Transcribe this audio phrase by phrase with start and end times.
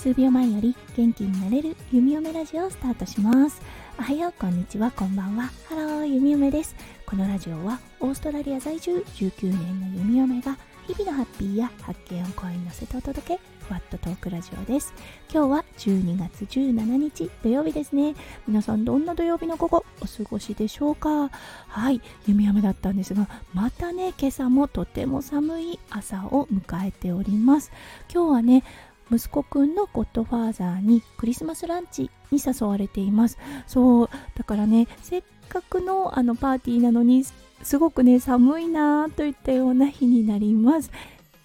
[0.00, 3.60] 数秒前より元気になれる弓嫁ラジオをスタートします。
[3.98, 4.90] おはようこんにちは。
[4.92, 5.50] こんばんは。
[5.68, 6.74] ハロー弓嫁です。
[7.04, 10.56] このラジオはオーストラリア在住19年の弓嫁が
[10.86, 14.94] 日々のハッピーや発見を声に乗せてお届けふわっとトークラジオです。
[15.30, 18.14] 今日は12月17日土曜日ですね。
[18.48, 21.28] 皆さんどんな土曜日の午後お過ごしでしょうか？
[21.68, 27.70] はい弓雨だったんですがまたね今朝もとても寒い朝を迎えております。
[28.10, 28.64] 今日はね
[29.12, 33.38] 息子くんのゴッドファーザーにクリスマスランチに誘われています。
[33.66, 37.24] そうだからねせっかくのあのパーティーなのに
[37.62, 40.90] すごくね寒いなといったような日になります。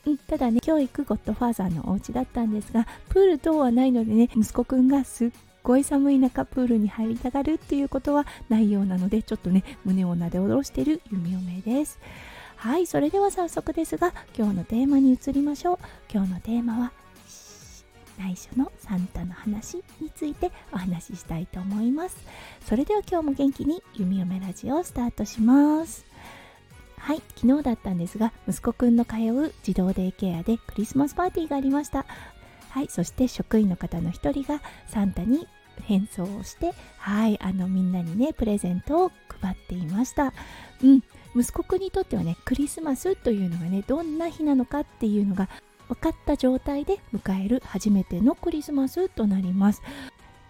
[0.05, 5.31] うん、ただね今日行くゴッドファーザーのお家だったんですがプール等はないのでね息子くんがすっ
[5.63, 11.99] ごい寒い中プールに入りたがるっていうことはないようなのでちょっとね胸をなで下ろしてる弓嫁です。
[12.57, 15.79] はいそれでは早速ですが今日のテーマに移りましょう。
[16.13, 16.91] 今日のテーマは
[18.19, 22.17] 内緒のサンタの話についてお話ししたいと思います。
[22.67, 26.05] それでは今日も元気に弓嫁ラジオをスタートします。
[26.97, 32.05] はい昨日だったんですが息子くんの通う児童デイケアでクリスマスパーティーがありました。
[32.69, 35.47] はいそして職員の方の一人がサンタに
[35.83, 40.33] 変装をしてはいあのみんなにねプレゼントを配っていました。
[40.83, 41.02] うん
[41.35, 45.50] 息子くんにとってはねクリスマスというのがねどんな日なのかっていうのが
[45.88, 49.81] 分かった状態で迎える初めてのクリスマスとなります。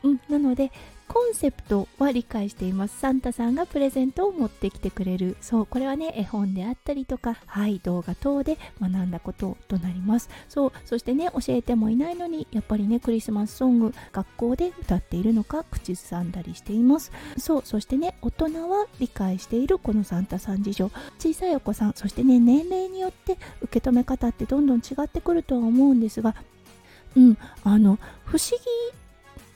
[0.06, 0.72] うん、なので
[1.08, 3.00] コンセプトは理解しています。
[3.00, 5.38] サンタさんがプレゼントを持ってきてくれる。
[5.40, 10.30] そうこれはね絵本であったりとかはい動画等で学んだこととなります。
[10.50, 17.12] そうそしてね教えてもいないのにやっぱりねクリスマスソング学校で歌っているのか口ずさんだりしています。
[17.38, 20.92] そうそしてね大人は理解しているこのサンタさん事情。
[21.20, 26.36] 小さいお子さんそしてね年齢によって受け止め方ってどんどん違ってくるとは思うんですが
[27.16, 28.58] うんあの不思
[28.92, 29.05] 議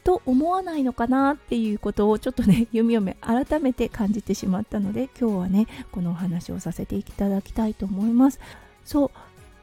[0.09, 8.39] と思わないのかなっていうことをちょっとね 読み読め改めて感じてしまったので今日はねこのお話をさせていただきたいと思います。
[8.83, 9.11] そう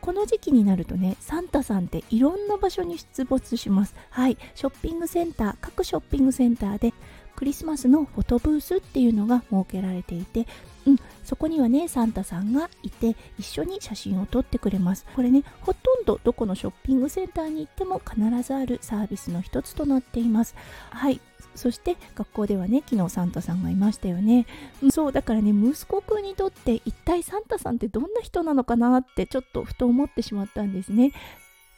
[0.01, 3.97] この時期になるとねサンタさんっていろんな場所に出没します。
[4.11, 6.95] はいショッピングセンター各ショッピングセンターで
[7.35, 10.47] クリスマスのフォトブースっていうのが設けられていて
[10.87, 15.05] うん、そこにはねサンタさんがいて一緒に写真を撮ってくれます。
[15.15, 20.55] これねほとんどどこのショッピングセンターに行っても必ずあるサービスの一つとなっています。
[20.91, 21.21] はい。
[21.57, 24.47] そして学校ではね昨日サンタさんがいましたよね。
[24.91, 31.13] そうだからね息子くんにとって一体サンタさんってどんな人なのかなってちょっとふと思ってしまったんですね。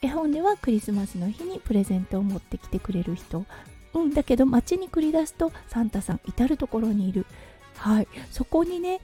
[0.03, 3.47] 絵本ではクリスマスの日にプレゼントを持ってきてくれる人。
[3.95, 7.25] うんだけど街に繰り出すとサンタさん至る所にいる。
[7.77, 9.01] はい、そこにね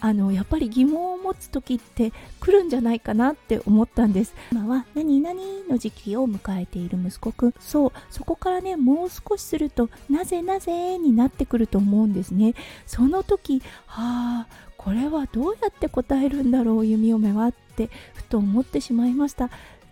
[0.00, 4.34] あのやっぱり疑問を持つ時って来るんじゃないかなって思ったんです。
[4.52, 7.54] 今は何々の時期を迎えている息子くん。
[7.58, 12.54] そうそこからねもう少しするとなぜなぜになってくると思うんですね。
[12.86, 19.50] その時はあこれはどうやって答えるんだろう弓嫁はってふと思ってしまいました。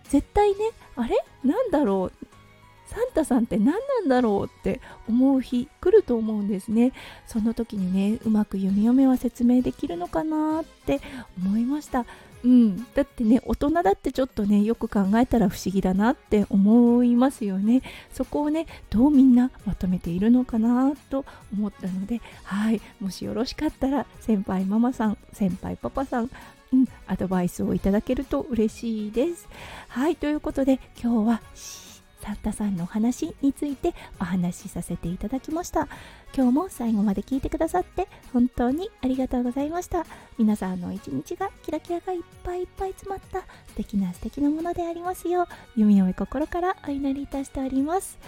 [0.09, 0.57] 絶対ね
[0.95, 1.17] あれ？
[1.43, 2.26] なんだろう？
[2.87, 6.93] サンタさんって何なんだろうって思う日来ると思うんですね。
[7.27, 11.01] その時にねうまく弓嫁は説明できるのかなって
[11.39, 12.07] 思いました。
[12.45, 17.83] うん、だってね大人だってちょっとねよく考えたら不思議だなって思いますよね。
[18.13, 22.81] そこをねどうみんなまとめているのかなと思ったのではい。
[23.01, 26.31] もしよろしかったら先輩ママさん先輩パパさん
[26.73, 29.49] うん、アドバイスをいただけると嬉しいです。
[29.89, 31.41] はい、ということで今日は
[32.27, 35.87] サンタさんのお話についてお話しさせていただきました。
[36.35, 40.05] 今日も最後まで聞いてくださって本当にありがとうございました。
[40.37, 48.19] 皆さんの一日がキラキラがいっぱいいっぱい詰まった素敵な素敵なものでありますよう弓嫁心からお祈りいたしております。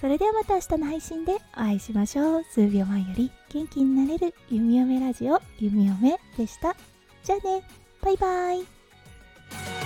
[0.00, 2.44] それではまた明日の配信でお会いしましょう。
[2.50, 6.74] 数秒前より元気になれる弓嫁ラジオ弓嫁でした。
[7.22, 7.62] じゃあね。
[8.02, 9.83] バイバイ。